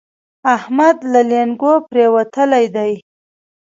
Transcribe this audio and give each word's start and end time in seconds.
احمد 0.55 0.97
له 1.11 1.21
لېنګو 1.29 1.73
پرېوتلی 1.89 2.65
دی. 2.75 2.93